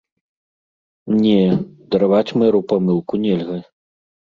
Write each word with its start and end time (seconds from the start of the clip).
Не, 1.21 1.39
дараваць 1.95 2.25
мэру 2.41 2.67
памылку 2.77 3.25
нельга. 3.31 3.65